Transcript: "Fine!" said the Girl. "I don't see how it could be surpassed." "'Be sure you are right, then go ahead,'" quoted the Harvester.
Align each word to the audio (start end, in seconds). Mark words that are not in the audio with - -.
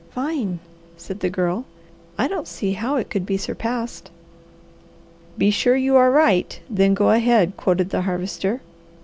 "Fine!" 0.09 0.57
said 0.97 1.19
the 1.19 1.29
Girl. 1.29 1.63
"I 2.17 2.27
don't 2.27 2.47
see 2.47 2.71
how 2.73 2.95
it 2.95 3.11
could 3.11 3.23
be 3.23 3.37
surpassed." 3.37 4.09
"'Be 5.37 5.51
sure 5.51 5.75
you 5.75 5.95
are 5.95 6.09
right, 6.09 6.59
then 6.67 6.95
go 6.95 7.11
ahead,'" 7.11 7.55
quoted 7.55 7.91
the 7.91 8.01
Harvester. 8.01 8.61